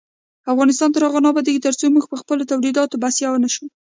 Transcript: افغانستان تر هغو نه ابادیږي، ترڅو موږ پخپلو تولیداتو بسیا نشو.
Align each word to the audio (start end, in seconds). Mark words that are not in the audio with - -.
افغانستان 0.53 0.89
تر 0.95 1.01
هغو 1.03 1.19
نه 1.23 1.29
ابادیږي، 1.31 1.61
ترڅو 1.65 1.85
موږ 1.93 2.05
پخپلو 2.13 2.49
تولیداتو 2.51 3.01
بسیا 3.03 3.29
نشو. 3.43 3.65